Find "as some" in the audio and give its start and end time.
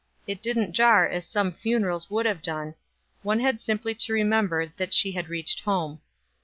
1.07-1.51